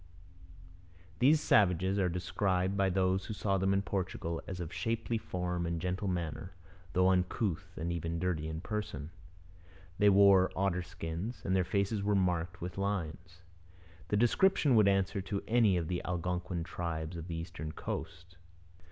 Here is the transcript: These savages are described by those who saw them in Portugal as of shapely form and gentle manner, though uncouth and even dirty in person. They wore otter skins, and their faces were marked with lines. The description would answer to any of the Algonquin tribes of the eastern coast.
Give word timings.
These 1.19 1.41
savages 1.41 1.99
are 1.99 2.09
described 2.09 2.75
by 2.75 2.89
those 2.89 3.25
who 3.27 3.35
saw 3.35 3.59
them 3.59 3.71
in 3.71 3.83
Portugal 3.83 4.41
as 4.47 4.59
of 4.59 4.73
shapely 4.73 5.19
form 5.19 5.67
and 5.67 5.79
gentle 5.79 6.07
manner, 6.07 6.55
though 6.93 7.09
uncouth 7.09 7.77
and 7.77 7.91
even 7.93 8.17
dirty 8.17 8.47
in 8.49 8.61
person. 8.61 9.11
They 9.99 10.09
wore 10.09 10.51
otter 10.55 10.81
skins, 10.81 11.43
and 11.45 11.55
their 11.55 11.63
faces 11.63 12.01
were 12.01 12.15
marked 12.15 12.61
with 12.61 12.79
lines. 12.79 13.43
The 14.07 14.17
description 14.17 14.73
would 14.75 14.87
answer 14.87 15.21
to 15.21 15.43
any 15.47 15.77
of 15.77 15.87
the 15.87 16.03
Algonquin 16.03 16.63
tribes 16.63 17.15
of 17.15 17.27
the 17.27 17.35
eastern 17.35 17.71
coast. 17.71 18.37